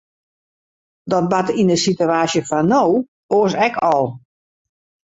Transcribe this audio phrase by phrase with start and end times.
[1.11, 2.83] Dat bart yn de sitewaasje fan no
[3.35, 4.05] oars ek al.